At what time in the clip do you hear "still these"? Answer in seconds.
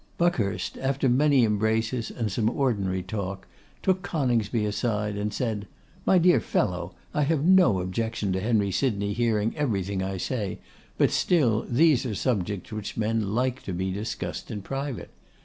11.11-12.03